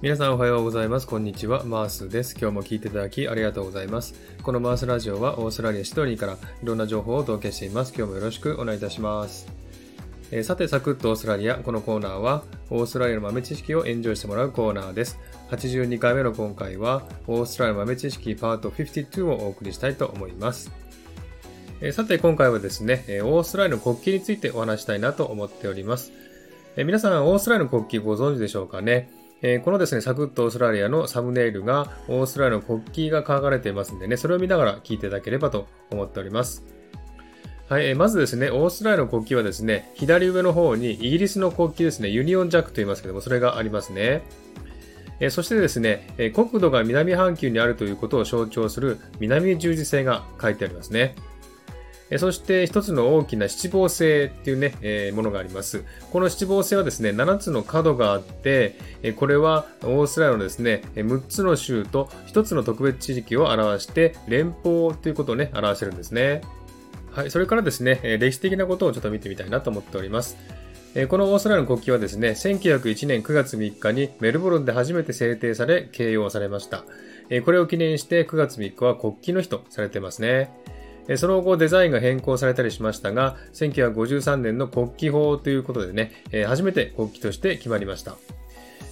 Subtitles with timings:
[0.00, 1.08] 皆さんおはようございます。
[1.08, 1.64] こんにちは。
[1.64, 2.36] マースです。
[2.40, 4.14] 今日も聞いていただきありがとうございます。
[4.44, 7.92] このマースラジオはオーストラリアシドニーからいろんな情報をお届けしています。
[7.96, 9.48] 今日もよろしくお願いいたします。
[10.30, 11.56] えー、さて、サクッとオーストラリア。
[11.56, 15.18] このコーナーはオーストラリアの豆知識をエンジョイしてもらうコーナーです。
[15.50, 20.70] 82回目の今回はオーストラリアの豆知識パート52をお送りしたいと思います。
[21.80, 26.12] えー、さて、今回はですね、オーストラリアの国旗についてお話したいなと思っております。
[26.76, 29.10] えー、皆さん、オーストラリアの国旗ご存知でしょうかね？
[29.40, 36.64] えー、このですね、サクッとオーストラリアのサムネイルがオーストラリアの国旗が書かれていますんでね、それを見ながら聞いていただければと思っております。
[37.68, 44.22] はい、えー、まずですね、オーストラリアの国旗はですね、左上の方にイギリスの国旗ですね、ユニオンジャックと言いますけども、それがありますね。
[45.20, 51.16] えそしてですね、え国土が南半球にあるということを象徴する南十字星が書いてありますね。
[52.16, 55.84] そして一つの大きな七芒星っていうね、えー、ものがあります。
[56.10, 58.76] この七芒星はですね、7つの角があって、
[59.16, 66.40] これはオーストラリアのですね、6つの州と1つの特別地域を表して、連邦ということをね、表してるんですね。
[67.10, 70.38] はい、それからですね、歴史的なことをちょっと見てみたいなと思っております。
[71.08, 76.84] このオーストラリアの国旗はですね、1901年9月3日にメルボルンで初めて制定され、掲揚されました。
[77.44, 80.50] これを記念して9月3日は国旗の日とされてますね。
[81.16, 86.12] その後デザインが変更されたりしましたが、1953年の国旗法ということでね、
[86.46, 88.16] 初めて国旗として決まりました。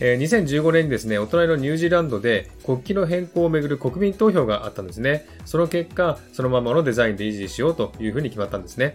[0.00, 5.26] 2015年にですね、お隣のニュージーランドで国旗の変更をめぐる国民投票があったんですね。
[5.44, 8.94] その結果、そのままのデザインで維持しようというふうに決まったんですね。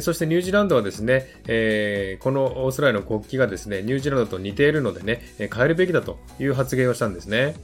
[0.00, 1.28] そしてニュージーランドはですね、
[2.20, 7.54] このオーストラリアの国旗がですね、ニュージーランドと似ているのでね、変えるべきだという発言をしたんですね。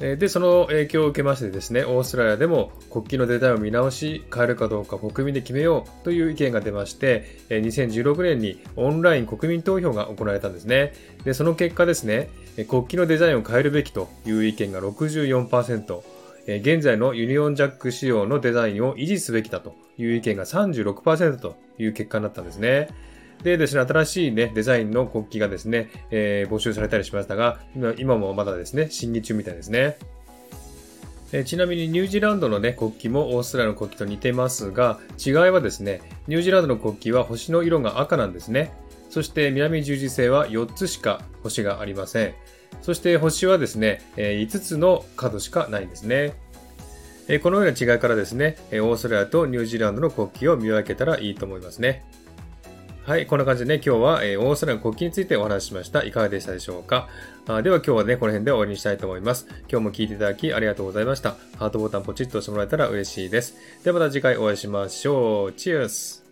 [0.00, 10.92] で、その影響を受けましてですね、オーストラリアでも国旗のデザインを見直し、変えるかどうか国民で決めようという意見が出まして、2016年にオンライン国民投票が行われたんですね。
[11.24, 12.30] で、その結果ですね、
[12.68, 16.02] 国旗のデザインを変えるべきという意見が64%、
[16.46, 22.88] 現在のユニオンジャック仕様のデザインを維持すべきだという意見が36%という結果になったんですね。
[23.42, 29.96] でですね、新しいね、デザインの国旗がですね、えー、募集されたりしましたが、今今もまだですね、審議中みたいですね。
[31.30, 38.72] えちなみにニュージーランドのね、国旗もオーストラリアの国旗と似てますが、違いはですね、ニュージーランドの国旗は星の色が赤なんですね。
[39.10, 42.34] そして南十字星は4つしか星がありません。
[42.82, 46.34] そして星はですね、え5つの角しかないんですね。
[47.42, 52.06] このような違いからですね、オーストラリアとニュージーランドの国旗を見分けたらいいと思いますね。
[53.08, 56.04] はい、こんな感じでね、今日は、えー、オーストラリアの国旗についてお話ししました。
[56.04, 57.08] いかがでしたでしょうか？
[57.46, 59.46] あでは今日はね、この辺で終わりにしたいと思います。
[59.60, 61.30] 今日も聞いていただきありがとうございました。
[61.56, 63.56] ハートボタンポチッと押してもらえたら嬉しいです。
[63.82, 65.52] ではまた次回お会いしましょう。
[65.54, 66.22] チュース